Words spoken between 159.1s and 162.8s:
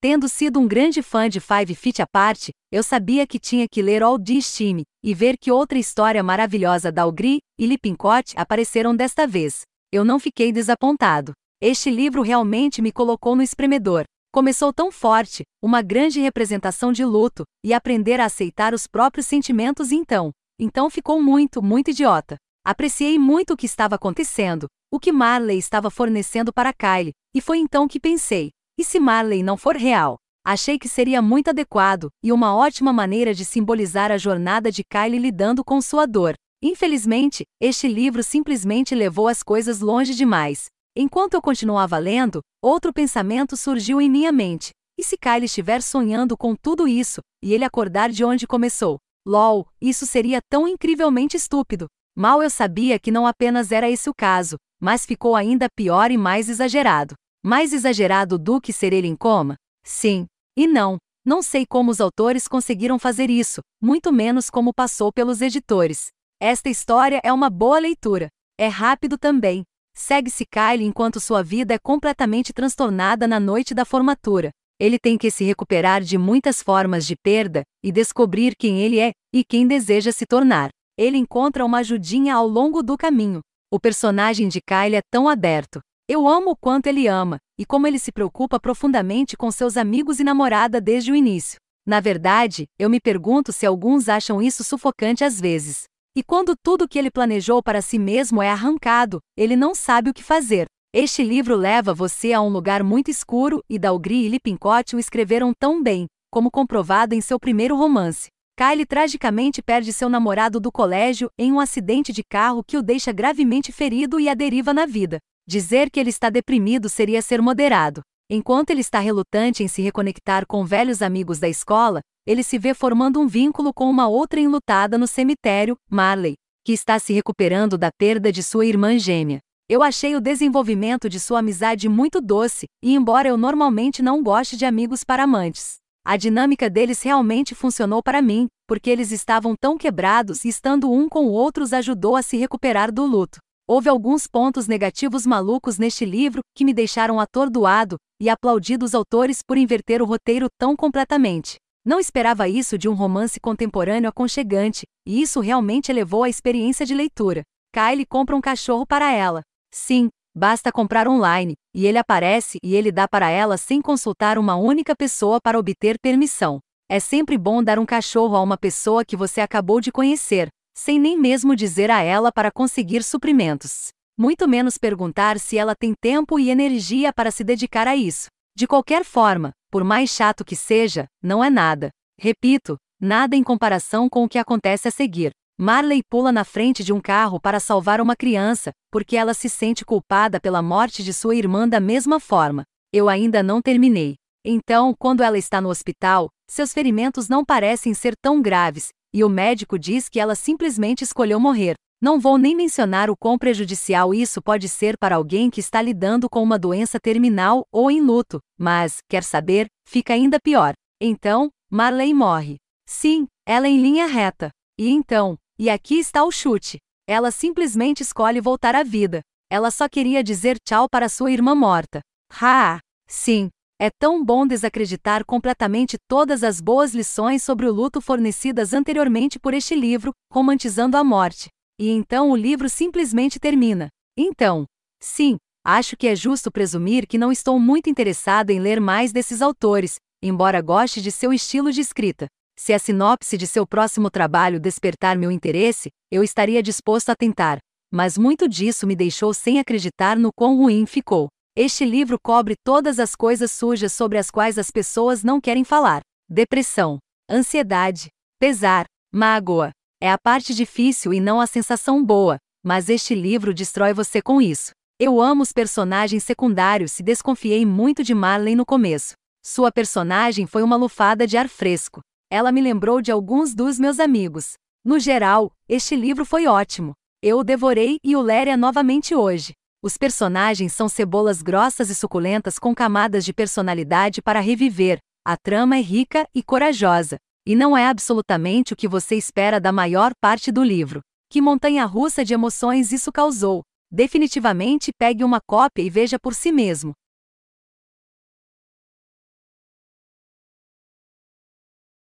ela. Sim, basta comprar online, e ele aparece e